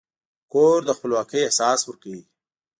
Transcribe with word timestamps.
کور 0.53 0.77
د 0.85 0.89
خپلواکۍ 0.97 1.39
احساس 1.43 1.79
ورکوي. 1.85 2.21